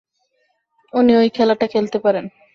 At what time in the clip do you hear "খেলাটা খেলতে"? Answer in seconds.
1.29-1.97